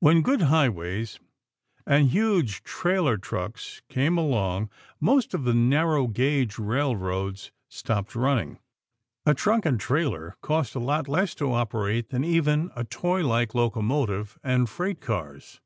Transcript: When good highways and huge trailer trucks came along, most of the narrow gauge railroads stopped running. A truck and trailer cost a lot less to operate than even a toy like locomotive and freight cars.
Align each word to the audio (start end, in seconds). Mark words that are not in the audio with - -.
When 0.00 0.22
good 0.22 0.42
highways 0.42 1.20
and 1.86 2.08
huge 2.10 2.64
trailer 2.64 3.16
trucks 3.16 3.82
came 3.88 4.18
along, 4.18 4.68
most 4.98 5.32
of 5.32 5.44
the 5.44 5.54
narrow 5.54 6.08
gauge 6.08 6.58
railroads 6.58 7.52
stopped 7.68 8.16
running. 8.16 8.58
A 9.24 9.32
truck 9.32 9.64
and 9.64 9.78
trailer 9.78 10.34
cost 10.40 10.74
a 10.74 10.80
lot 10.80 11.06
less 11.06 11.36
to 11.36 11.52
operate 11.52 12.08
than 12.08 12.24
even 12.24 12.72
a 12.74 12.82
toy 12.82 13.24
like 13.24 13.54
locomotive 13.54 14.40
and 14.42 14.68
freight 14.68 15.00
cars. 15.00 15.60